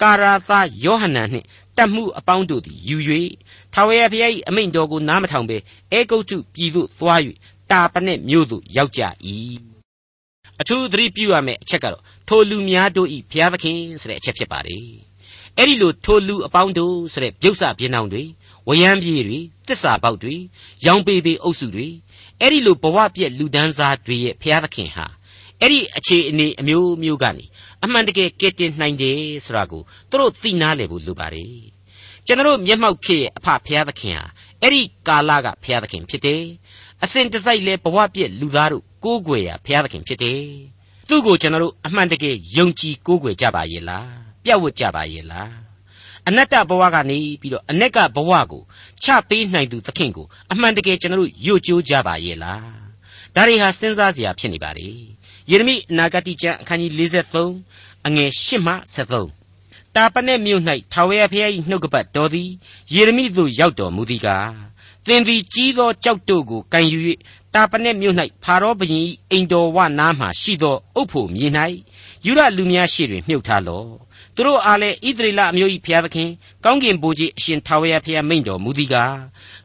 [0.01, 1.45] ကာရာသားယောဟန်နန်နှင့်
[1.77, 2.97] တတ်မှုအပေါင်းတို့သည်ယူ၍
[3.73, 5.57] ထာဝရဘုရား၏အမိန့်တော်ကိုနားမထောင်ဘဲ
[5.91, 7.19] အေဂုတ်ထုပြည်သို့သွား၍
[7.71, 9.01] တာပနက်မြို့သို့ရောက်ကြ၏
[10.61, 14.85] အထူးသတိပြုရမယ့်အချက်ကတော့ထိုလူများတို့ဤဘုရားသခင်ဆိုတဲ့အချက်ဖြစ်ပါတယ်
[15.57, 18.23] အဲ့ဒီလိုထိုလူအပေါင်းတို့ဆိုတဲ့ပြုတ်စပြင်းအောင်တွေ
[18.67, 20.35] ဝရမ်းပြေးတွေတစ္ဆာပေါက်တွေ
[20.85, 21.87] ရောင်ပေပေအုပ်စုတွေ
[22.41, 25.05] အဲ့ဒီလိုဘဝပြက်လူဒန်းစားတွေရဲ့ဘုရားသခင်ဟာ
[25.61, 27.45] အဲ့ဒီအခြေအနေအမျိုးမျိုးကနေ
[27.83, 31.55] အမှန်တကယ်ကယ်တင်နိုင်တယ်ဆိုတာကိုသူတို့သိနာလေဖို့လိုပါတယ်
[32.25, 34.25] ကျွန်တော်မျက်မှောက်ခေရဲ့အဖဘုရားသခင်ဟာ
[34.61, 36.43] အဲ့ဒီကာလကဘုရားသခင်ဖြစ်တယ်
[37.03, 40.41] အစဉ်တစိုက်လဲဘဝပြည့်လူသားတို့ကိုးကွယ်ရာဘုရားသခင်ဖြစ်တယ်။
[41.07, 44.07] သူ့ကိုကျွန်တော်တို့အမှန်တကယ်ယုံကြည်ကိုးကွယ်ကြပါရဲ့လား။
[44.43, 45.49] ပြတ်ဝတ်ကြပါရဲ့လား။
[46.27, 48.63] အနတ္တဘဝကနေပြီးတော့အ내ကဘဝကို
[49.03, 52.65] ချပေးနိုင်သူသခင်ကိုအမှန်တကယ်ကျွန်တော်တို့ယို့ကြိုးကြပါရဲ့လား။
[53.35, 54.89] ဒါတွေဟာစဉ်းစားစရာဖြစ်နေပါလေ။
[55.51, 56.91] ယေရမိအနာဂတိကျမ်းအခန်းကြီး
[57.49, 58.73] 53အငယ်8မှ
[59.35, 60.61] 73တာပနက်မြို့၌
[60.93, 62.49] ထာဝရဘုရား၏နှုတ်ကပတ်တော်သည်
[62.93, 64.51] ယေရမိသို့ရောက်တော်မူသည်ကား
[65.05, 66.99] သင်သည်ကြီးသောကြောက်တို့ကိုကန်ယူ၍
[67.53, 71.47] တာပနက်မြို့၌ဖာရောဘုရင်၏အိမ်တော်ဝနားမှရှိသောအုပ်ဖို့မြေ၌
[72.25, 73.89] ယူရလူများရှိတွင်မြုပ်ထားလော့
[74.37, 76.29] သူတို့အားလည်းဣသရေလအမျိုး၏ဘုရားသခင်
[76.63, 79.17] ကောင်းကင်ဘုရားအရှင်ထာဝရဘုရားမိန့်တော်မူသည်ကား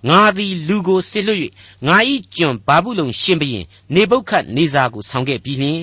[0.08, 1.40] ငါသည်လူကိုစစ်လွှတ်၍
[1.86, 1.96] ငါ၏
[2.36, 5.82] ကျွန်ဘာဘူးလုံရှင်ဘုရင်နေပုတ်ခတ်နေစာကိုဆောင်ခဲ့ပြီးလျှင်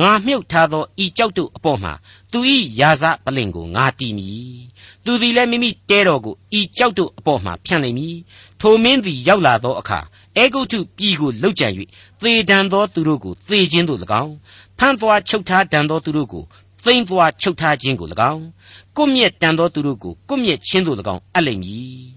[0.00, 1.92] ငါမြုပ်ထားသောဤကြောက်တို့အပေါ်မှာ
[2.32, 2.38] သူ၏
[2.80, 4.58] ယာစပလင်ကိုငါတီးမည်
[5.04, 8.16] သူသည်လည်းမိမိတဲတော်ကိုဤကြောက်တို့အပေါ်မှာဖြန့်လိမ့်မည်
[8.60, 10.00] ထိုမင်းသည်ရောက်လာသောအခါ
[10.36, 11.68] အေဂုတ်ထုပြည်ကိုလှုပ်ကြံ၍
[12.20, 14.34] သေတံသောသူတို့ကိုသေခြင်းသို့၎င်း
[14.78, 16.44] ဖမ်းသွားချုပ်ထားတံသောသူတို့ကို
[16.84, 18.44] သိမ့်သွားချုပ်ထားခြင်းကို၎င်း
[18.96, 22.08] ကွမြက်တံသောသူတို့ကိုကွမြက်ခြင်းသို့၎င်းအပ်လိမ့်မည်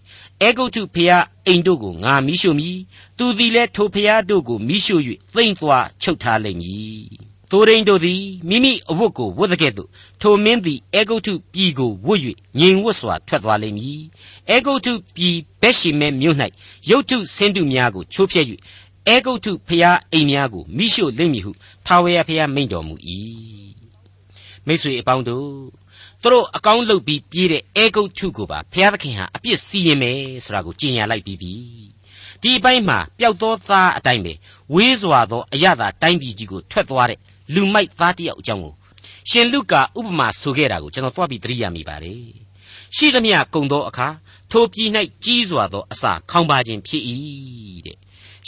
[0.41, 2.77] အေဂုတ်ထုဖျားအိမ်တို့ကိုငါမိရှို့မည်
[3.17, 9.89] သူသည်လည်းထိုဖျားတို့ကိုမိရှို့၍သိမ့်သွားချုပ်ထားလိမ့်မည်သိုးရင်းတို့သည်မိမိအဝတ်ကိုဝတ်တဲ့ကဲ့သို့
[10.21, 12.21] ထိုမင်းသည်အေဂုတ်ထုပြည်ကိုဝတ်၍
[12.59, 14.01] ငြိမ်ဝတ်စွာထွက်သွားလိမ့်မည်
[14.49, 16.37] အေဂုတ်ထုပြည်ဘက်ရှိမဲမြို့၌
[16.89, 18.45] ရုတ်ထုဆင်းတုများကိုချိုးဖျက်၍
[19.07, 21.51] အေဂုတ်ထုဖျားအိမ်များကိုမိရှို့လိမ့်မည်ဟု
[21.85, 22.95] ထာဝရဘုရားမိန့်တော်မူ၏
[24.67, 25.49] မိတ်ဆွေအပေါင်းတို့
[26.21, 31.53] သူတို့အကောင်းလုပ်ပြီးပြေးတဲ့အဲဂုတ်ထုကိုပါဘုရားသခင်ဟာအပြစ်စီရင်မယ်ဆိုတာကိုကြေညာလိုက်ပြီးပြီ
[32.41, 34.33] ဒီအပိုင်းမှာပျောက်သောသားအတိုင်းပဲ
[34.73, 37.19] ဝေးစွာသောအရသာတိုင်းပြည်ကြီးကိုထွက်သွားတဲ့
[37.53, 38.73] လူမိုက်သားတစ်ယောက်အကြောင်းကို
[39.29, 42.23] ရှင်လုကာဥပမာဆိုခဲ့တာကိုကျွန်တော်တွားပြီးသတိရမိပါတယ်
[42.95, 44.07] ရှိသမျှကုံသောအခါ
[44.51, 44.89] ထိုပြည်၌
[45.25, 47.03] ကြီးစွာသောအစာခေါင်းပါခြင်းဖြစ်၏
[47.85, 47.97] တဲ့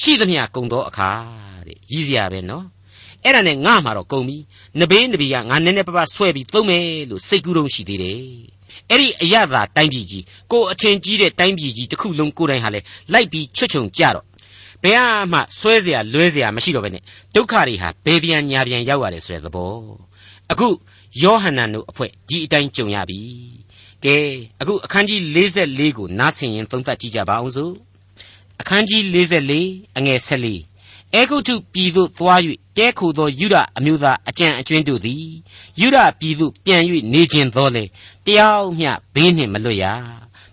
[0.01, 1.09] ရှိသမျှကုံသောအခါ
[1.67, 2.65] တဲ့ရည်စရာပဲနော်
[3.24, 4.36] အဲ့ဒါနဲ့ငါမှာတော့ကုံပြီ
[4.80, 8.20] နဘေးနဘေးကငါနည်းနည်းပါးပါးဆွဲပြီးသုံးမယ်လို့စိတ်ကူးတုံးရှိသေးတယ်
[8.90, 12.80] အဲ့ဒီအရသာတိုင်းပြည်ကြီးကိုအထင်ကြီးတဲ့တိုင်းပြည်ကြီးတစ်ခုလုံးကိုယ်တိုင်ဟာလေ
[13.12, 14.24] လိုက်ပြီးချွတ်ချုံကြတော့
[14.84, 15.00] ဘယ်
[15.32, 17.02] မှဆွဲเสียလွဲเสียမရှိတော့ဘဲနဲ့
[17.34, 19.72] ဒုက္ခတွေဟာဘယ်ပြန်ညာပြန်ရောက်ရတယ်ဆိုတဲ့သဘော
[20.52, 20.68] အခု
[21.22, 23.20] ယောဟန်နန်တို့အဖွဲ့ဒီအတိုင်းကြုံရပြီ
[24.04, 24.16] ကဲ
[24.60, 27.72] အခုအခန်းကြီး44ကိုနားဆင်ရင်သုံးသပ်ကြည့်ကြပါအောင်စို့
[28.60, 29.02] အခန်းကြီး
[29.54, 30.71] 44အငယ်14
[31.15, 32.39] အဲဂုတ်ထုပြည်သို့သွား၍
[32.77, 35.25] တဲခိုသောယူဒအမျိုးသားအကြံအကျွင်းတို့သည်
[35.79, 36.81] ယူဒပြည်သို့ပြန်၍
[37.13, 37.83] နေခြင်းသောလေ
[38.25, 39.85] တယောက်မျှဘေးနှင့်မလွတ်ရ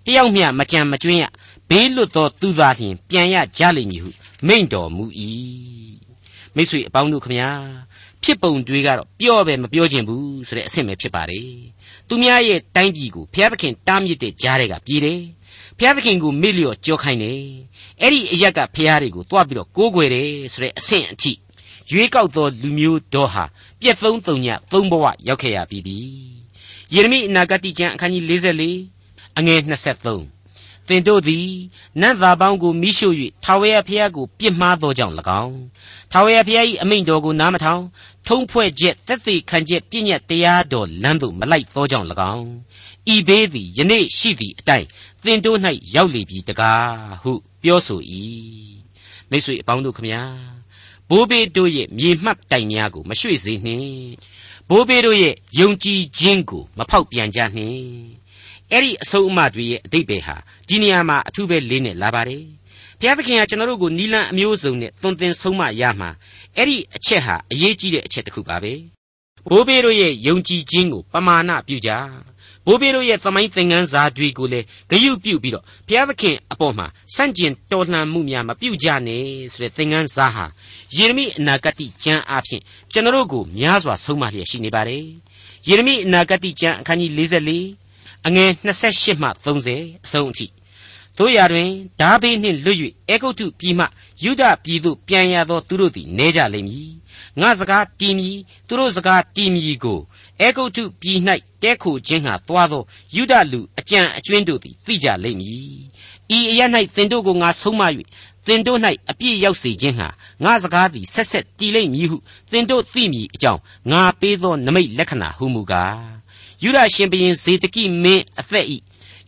[0.04, 1.24] တယောက်မျှမကြံမကျွင်းရ
[1.68, 4.10] ဘေးလွတ်သောသူသာလျှင်ပြန်ရကြလိမ့်မည်ဟု
[4.46, 5.04] မိန့်တော်မူ၏
[6.54, 7.48] မိတ်ဆွေအပေါင်းတို့ခမညာ
[8.22, 11.48] ဖြစ်ပုံတွေကတော့ပြောပဲမပြောခြင်းဘူးဆိုတဲ့အဆင့်ပဲဖြစ်ပါတယ်
[12.08, 15.20] သူများရဲ့တိုင်းပြည်ကိုဘုရားသခင်တားမြစ်တဲ့ကြားတွေကပြည်တယ်
[15.80, 17.40] ဘုရားသခင်ကိုမေ့လျော့ကြောခိုင်းတယ်
[18.00, 21.32] အဲ့ဒီအရက်ကဘုရားတွေကိုတွားပြီးတော့ကိုးကွယ်တယ်ဆိုတဲ့အဆင့်အထိ
[21.90, 23.44] ရွေးကောက်သောလူမျိုးတော်ဟာ
[23.80, 25.98] ပြက်သုံးသုံညသုံးဘဝရောက်ခဲ့ရပြီးပြီ
[26.94, 28.24] ယေရမိအနာဂတိကျမ်းအခန်းကြီး
[28.80, 31.48] 44အငယ်23သင်တို့သည်
[32.00, 33.08] နတ်သားပေါင်းကိုမိရှု၍
[33.44, 35.58] ထာဝရဘုရားကိုပြစ်မှားသောကြောင့်၎င်း
[36.12, 37.82] ထာဝရဘုရား၏အမိန့်တော်ကိုနားမထောင်
[38.28, 42.48] ထုံးဖွဲ့ချက်သက်သေခံချက်ပြည့်ညတ်တရားတော်လမ်းသို့မလိုက်သောကြောင့်၎င်း
[43.14, 44.86] ဤဘေးသည်ယနေ့ရှိသည့်အတိုင်း
[45.24, 45.58] သင်တို့၌
[45.94, 46.90] ရောက်လေပြီတကား
[47.22, 48.00] ဟုပြောဆို၏
[49.30, 50.22] မိတ်ဆွေအပေါင်းတို့ခမညာ
[51.08, 54.10] ဘိုးဘေးတို့ရဲ့မြေမှတ်တိုင်များကိုမရွှေ့စေနှင့်
[54.68, 57.80] ဘိုးဘေးတို့ရဲ့ယုံကြည်ခြင်းကိုမဖောက်ပြန်ကြနှင့်
[58.72, 60.36] အဲ့ဒီအဆုံးအမတွေရဲ့အတိတ်ပဲဟာ
[60.68, 62.44] ဒီနေရာမှာအထူးပဲလေးနဲ့လာပါတယ်
[63.00, 66.10] ဘုရားသခင်ကကျွန်တော်တို့ကိုနီလန်အမျိုးစုံနဲ့သွန်သင်ဆုံးမရမှာ
[66.56, 68.72] အဲ့ဒီအချက်ဟာအရေးကြီးတဲ့အချက်တစ်ခုပါပဲ
[69.48, 71.90] ဘိုးဘေးတို့ရဲ့ယုံကြည်ခြင်းကိုပမာဏပြုကြ
[72.70, 80.44] ဘိုးဘေးတို့ရဲ့သမိုင်းသင်ခန်းစာတွေကိုလည်းဂရုပြုပြီးတော့ဘုရားသခင်အပေါ်မှာစန့်ကျင်တော်လှန်မှုများမပြုကြနဲ့ဆိုတဲ့သင်ခန်းစာဟာ
[80.96, 85.04] ယေရမိအနာဂတ်ကျမ်းအဖြစ်ကျွန်တော်တို့ကိုများစွာဆုံးမလျက်ရှိနေပါတယ်
[85.68, 90.46] ယေရမိအနာဂတ်ကျမ်းအခန်းကြီး44အငယ်28မှ30အဆုံးအထိ
[91.18, 92.78] တို့ရာတွင်ဓာဘေးနှင့်လွတ်၍
[93.08, 93.84] အေဂုတ်တုပြည်မှ
[94.22, 96.90] ယူဒပြည်သို့ပြန်ရသောသူတို့သည်နေကြလိမ့်မည်
[97.40, 98.36] ငါစကားတည်မည်
[98.68, 100.00] သူတို့စကားတည်မည်ကို
[100.42, 101.18] အေဂုတ်တုပြည်၌
[101.62, 102.82] တဲခိုခြင်းဟာတွားသော
[103.14, 105.80] ယူဒလူအကြံအကျွင်းတို့သည်သိကြလိမ့်မည်
[106.36, 106.60] ဤအရ၌
[106.94, 107.82] သင်တို့ကိုငါဆုံးမ၍
[108.46, 108.78] သင်တို့၌
[109.10, 110.08] အပြည့်ရောက်စေခြင်းဟာ
[110.44, 112.16] ငါစကားသည်ဆက်ဆက်တည်လိမ့်မည်ဟု
[112.50, 116.20] သင်တို့သိမည်အကြောင်းငါပေးသောနမိတ်လက္ခဏာဟုမူကား
[116.62, 118.76] ယုဒရှင်ဘုရင်ဇေတကိမင်းအသက်ဤ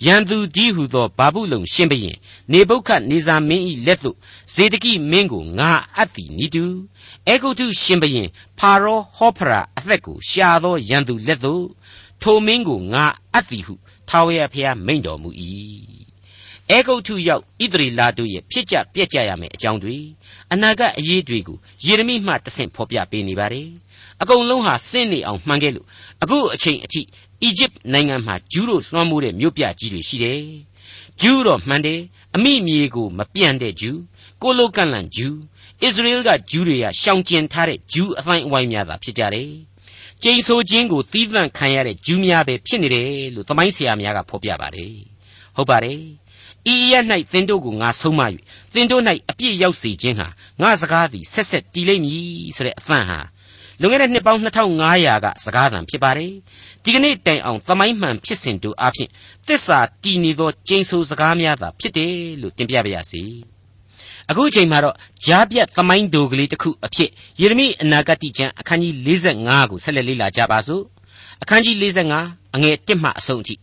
[0.04, 2.16] ရန်သူကြီးဟုသောဘာဘူးလုံရှင်ဘုရင်
[2.52, 4.16] နေဗုခတ်နေဇာမင်းဤလက်သို့
[4.54, 6.64] ဇေတကိမင်းကိုငါအပ်သည်နိတူ
[7.28, 11.64] အေဂုတ်ထုရှင်ဘုရင်ဖာရောဟောဖရာအသက်ကိုရှာသောရန်သူလက်သို့
[12.22, 13.74] ထိုမင်းကိုငါအပ်သည်ဟု
[14.08, 15.30] ထာဝရဘုရားမိန့်တော်မူ၏
[16.70, 19.96] အေဂုတ်ထုရောက်ဣသရေလတို့ရဲ့ဖြစ်ကြပြက်ကြရမယ်အကြောင်းတွေ
[20.52, 23.68] အနာဂတ်အရေးတွေကိုယေရမိမှတဆင့်ဖော်ပြပေးနေပါတယ်
[24.22, 25.86] အကုန်လုံးဟာစင့်နေအောင်မှန်ခဲ့လို့
[26.22, 27.02] အခုအချိန်အထိ
[27.44, 30.42] အီဂျစ်နိုင်ငံမှာဂျူးတို့လွှမ်းမိုးတဲ့မြို့ပြကြီးတွေရှိတယ်။
[31.20, 32.00] ဂျူးတော့မှန်တယ်
[32.34, 34.00] အမိမြေကိုမပြန့်တဲ့ဂျူး
[34.42, 35.36] ကိုလိုကန့်လန့်ဂျူး
[35.80, 39.50] ဣသရေလကဂျူးတွေကရှောင်ကျဉ်ထားတဲ့ဂျူးအတိုင်းအဝိုင်းများသာဖြစ်ကြတယ်။
[40.22, 44.94] ကျိန်ဆိုခြင်းကိုသီးသန့်ခံရတဲ့ဂျူးများပဲဖြစ်နေတယ်လို့သမိုင်းဆရာများကဖော်ပြပါတယ်။
[45.56, 46.00] ဟုတ်ပါတယ်။
[46.72, 46.94] ဤရ၌
[47.32, 48.20] သင်တို့ကိုငါဆုံးမ၍
[48.74, 50.28] သင်တို့၌အပြည့်ရောက်စေခြင်းဟာ
[50.60, 53.18] ငါစကားသည်ဆက်ဆက်တည်လိမ့်မည်ဆိုတဲ့အဖန်ဟာ
[53.82, 56.32] လွန်ခဲ့တဲ့နှစ်ပေါင်း2500ကစကားသံဖြစ်ပါတယ်
[56.84, 59.08] ဒီကနေ့တိုင်အောင်သမိုင်းမှန်ဖြစ်စဉ်တို့အဖြစ်
[59.46, 63.22] သစ္စာတည်နေသောကျိန်ဆိုစကားများသာဖြစ်တယ်လို့တင်ပြပါရစေ
[64.30, 68.94] အခုအချိန်မှာတော့ဂျားပြတ်သမိုင်းဒိုကလေးတစ်ခုအဖြစ်ယေရမိအနာဂတ်ကျမ်းအခန်းကြီး
[69.32, 70.82] 45ကိုဆက်လက်လေ့လာကြပါစို့
[71.42, 71.76] အခန်းကြီး
[72.16, 73.54] 45အငယ်1မှအဆုံးအထိ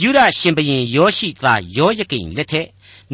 [0.00, 2.66] ယူဒရှင်ဘရင်ယောရှိသားယောယကိန်လက်ထက်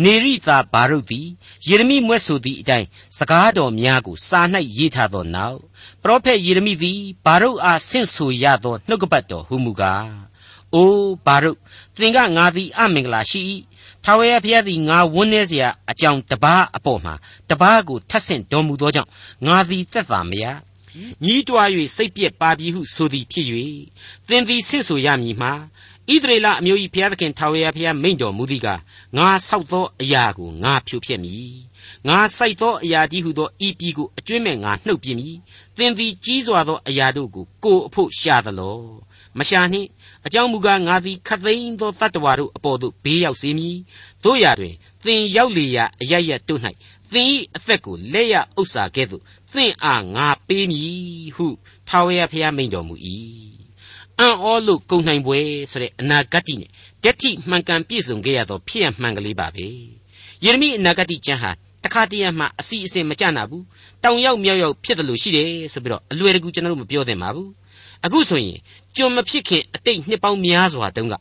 [0.03, 1.27] နေရိသာဘာရုတ်သည်
[1.67, 4.41] ယေရမိမွဲ့ဆိုသည့်အတိုင်းစကားတော်များကိုစာ၌
[4.77, 5.59] ရေးထားသောနောက်
[6.03, 10.09] ပရောဖက်ယေရမိသည်ဘာရုတ်အားဆင့်ဆိုရသောနှုတ်ကပတ်တော်ဟုမူကား
[10.73, 11.57] အိုးဘာရုတ်
[11.95, 13.41] သင်ကငါသည်အမင်္ဂလာရှိ၏
[14.03, 17.13] ထာဝရဘုရားသည်ငါဝန်းနေเสียအကြောင်းတပားအပေါ်မှာ
[17.49, 19.11] တပားကိုထပ်ဆင့်တော်မူသောကြောင့်
[19.47, 20.45] ငါသည်သက်သာမရ
[21.23, 23.47] ညှီးတွား၍စိတ်ပြက်ပါပြီဟုဆိုသည်ဖြစ်၍
[24.27, 25.53] သင်သည်ဆင့်ဆိုရမည်မှာ
[26.10, 28.68] ဣဣသရေလအမျိုး၏ဘုရားသခင်ထာဝရဘုရားမိန့်တော်မူသည်က
[29.16, 31.54] ငါဆောက်သောအရာကိုငါဖြိုဖျက်မည်
[32.08, 35.36] ငါစိုက်သောအရာတည်းဟုသောဤပြည်ကိုအကျွင့်မဲ့ငါနှုတ်ပြမည်
[35.76, 38.78] သင်သည်ကြီးစွာသောအရာတို့ကိုကိုအဖို့ရှာသလော
[39.38, 39.88] မရှာနှင့်
[40.26, 43.76] အကြောင်းမူကားငါသည်ခသိန်းသောတတ္တဝါတို့အပေါ်သို့ဘေးရောက်စေမည်
[44.24, 46.60] တို့ရာတွင်သင်ရောက်လေရာအရရတို့၌
[47.12, 51.46] သင်၏အသက်ကိုလက်ရဥစ္စာကဲ့သို့သင်အားငါပေးမည်ဟု
[51.88, 52.94] ထာဝရဘုရားမိန့်တော်မူ၏
[54.20, 55.38] အံ့ဩလို့ကုန်နိုင်ပွဲ
[55.70, 56.70] ဆိုတဲ့အနာဂတ်တိနဲ့
[57.04, 59.66] တတိမှန်ကန်ပြည့်စုံခဲ့ရသောဖြစ်ရမှန်ကလေးပါပဲ
[60.44, 61.50] ယေရမိအနာဂတ်တိကျမ်းဟာ
[61.84, 63.64] တခါတည်းမှအစီအစဉ်မကြနာဘူး
[64.02, 67.50] တောင်ရောက်မြောက်ရောက်ဖြစ်တယ်လို့ရှိတယ်ဆိုပြီးတော့အလွယ်တကူကျွန်တော်တို့မပြောသင့်ပါဘူး
[68.04, 68.58] အခုဆိုရင်
[68.96, 71.14] ကျွန်မဖြစ်ခင်အတိတ်နှစ်ပေါင်းများစွာတုန်းက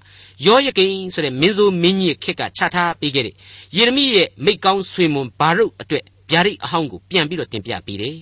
[0.46, 3.36] ယောယကိန်ဆိုတဲ့မင်းဆိုးမင်းကြီးခေတ်ကချထားပေးခဲ့တဲ့
[3.78, 8.18] ယေရမိရဲ့မိတ်ကောင်းဆွေမွန်ဘာရုတ်အတွက်ဗျာဒိတ်အဟောင်းကိုပြန်ပြီးတော့တင်ပြပေးတယ်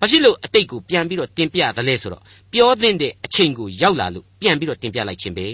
[0.00, 5.46] ဘာဖြစ်လို့အတိတ်ကိုပြန်ပြီးတော့တင်ပြသလဲဆိုတော့ပြောသင့်တဲ့အချိန်ကိုရောက်လာလို့ပြန်ပြီးတော့တင်ပြလိုက်ခြင်းပဲ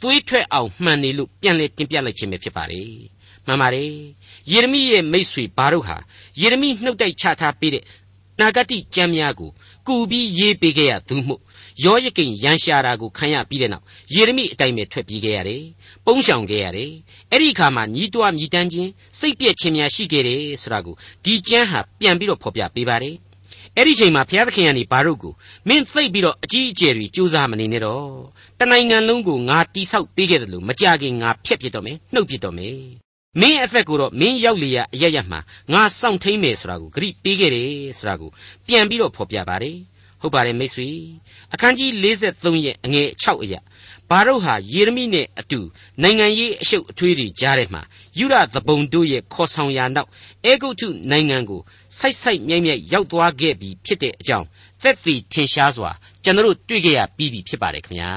[0.00, 2.82] သွေးထွက်အောင်မှန်နေလို့ပြန်လေတင်ပြလိုက်ခြင်းပဲဖြစ်ပါလေ
[3.46, 3.90] မှန်ပါတယ်
[4.50, 5.96] ယေရမိရဲ့မိတ်ဆွေဘာတို့ဟာ
[6.40, 7.84] ယေရမိနှုတ်တိုက်ချထားပေးတဲ့
[8.40, 9.50] နာဂတိကျမ်းများကို
[9.86, 11.36] ကူပြီးရေးပေးခဲ့ရသူမှု
[11.84, 15.62] ယောယကိန်ရန်ရှာတာကိုခံရပြီးတဲ့နောက်ယေရမိအတိုင်းပဲထွက်ပြေးခဲ့ရတယ်။
[16.04, 16.92] ပုန်းရှောင်ခဲ့ရတယ်။
[17.32, 23.16] အဲ့ဒီအခါမှာညီးတွားမြည်တမ်းခြင်းစိတ်ပြည့်ခြင်းများရှိခဲ့တယ်ဆိုတာကိုဒီကျမ်းဟာပြန်ပြီးတော့ဖော်ပြပေးပါတယ်။
[23.78, 25.32] အဲ့ဒီချိန်မှာဘုရားသခင်ကနေဘာတို့ကို
[25.68, 28.06] မင်းသိပ်ပြီးတော့အကြီးအကျယ်တွေကြိုးစားမနေနဲ့တော့
[28.58, 32.76] တနိုင်ငံလုံးကိုငါတိဆောက်ပေးခဲ့တယ်လို့မကြခင်ငါဖျက်ပစ်တော့မယ်နှုတ်ပစ်တော့မယ်
[33.40, 35.40] မင်းအသက်ကိုတော့မင်းရောက်လေရအရရမှာ
[35.72, 38.30] ငါစောင့်ထိန်မယ်ဆိုတာကိုဂရိပေးခဲ့တယ်ဆိုတာကို
[38.66, 39.76] ပြန်ပြီးတော့ဖော်ပြပါတယ်
[40.20, 40.88] ဟုတ်ပါတယ်မိတ်ဆွေ
[41.54, 43.60] အခန်းကြီး53ရဲ့အငယ်6အရာ
[44.10, 45.60] ဘာတို့ဟာယေရမိနဲ့အတူ
[46.02, 47.82] နိုင်ငံရေးအရှုပ်အထွေးတွေကြားထဲမှာ
[48.18, 50.08] ယူရသဘုံတို့ရဲ့ခေါ်ဆောင်ရာနောက်
[50.44, 51.60] အေဂုတ်ထုနိုင်ငံကို
[51.98, 54.46] ဆိုက်ဆိုက်မြိုက်မြိုက်ရောက်သွားခဲ့ပြီဖြစ်တဲ့အကြောင်း
[54.82, 55.90] သက်သေထင်ရှားစွာ
[56.24, 58.12] ကျွန်တော်တို့တွေ့ကြရပြီးပြီဖြစ်ပါတယ်ခင်ဗျာ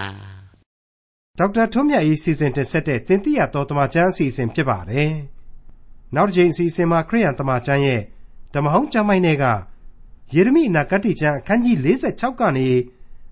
[1.40, 5.12] ဒေါက်တာထွန်းမြတ်၏စီစဉ်တင်ဆက်တဲ့တင်ပြတော်တမချန်းအစီအစဉ်ဖြစ်ပါတယ်။
[6.16, 8.02] နောက်တစ်ချိန်အစီအစဉ်မှာခရိယန်တမချန်းရဲ့
[8.54, 9.46] ဓမ္မဟောင်းကျမ်းပိုင်းတွေက
[10.34, 12.68] ယေရမိအနာဂတ်ကျမ်းအခန်းကြီး46ကနေ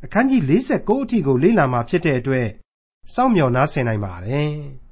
[0.04, 2.48] အခန်းကြီး49အထိကိုလေ့လာမှာဖြစ်တဲ့အတွက်
[3.14, 4.52] စောင့်မျှော်နားဆင်နိုင်ပါတယ်။